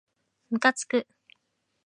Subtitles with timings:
[0.49, 1.05] むかつく